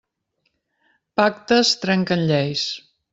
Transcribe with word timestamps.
Pactes 1.21 1.73
trenquen 1.83 2.25
lleis. 2.33 2.65